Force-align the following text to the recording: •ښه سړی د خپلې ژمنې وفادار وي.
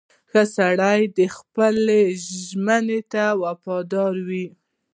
•ښه 0.29 0.43
سړی 0.57 0.99
د 1.17 1.19
خپلې 1.37 2.01
ژمنې 2.49 2.99
وفادار 3.41 4.13
وي. 4.27 4.45